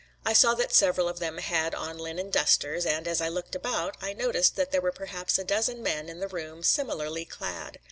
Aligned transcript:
I 0.25 0.33
saw 0.33 0.55
that 0.55 0.73
several 0.73 1.07
of 1.07 1.19
them 1.19 1.37
had 1.37 1.75
on 1.75 1.99
linen 1.99 2.31
dusters, 2.31 2.87
and 2.87 3.07
as 3.07 3.21
I 3.21 3.27
looked 3.29 3.53
about, 3.53 3.95
I 4.01 4.13
noticed 4.13 4.55
that 4.55 4.71
there 4.71 4.81
were 4.81 4.91
perhaps 4.91 5.37
a 5.37 5.43
dozen 5.43 5.83
men 5.83 6.09
in 6.09 6.19
the 6.19 6.27
room 6.27 6.63
similarly 6.63 7.23
clad. 7.23 7.79